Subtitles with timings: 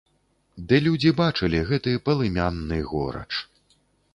[0.69, 3.29] Ды людзі бачылі гэты палымянны горач.